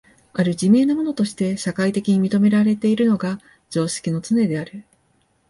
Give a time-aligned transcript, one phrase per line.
[0.33, 4.83] 或る自明なものとして社会的に認められているのが常識のつねである。